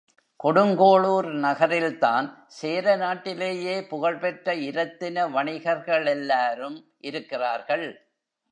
[0.43, 2.27] கொடுங்கோளூர் நகரில்தான்
[2.47, 6.79] சேர நாட்டிலேயே புகழ்பெற்ற இரத்தின வணிகர்களெல்லாரும்
[6.97, 7.87] இருக்கிறார்கள்.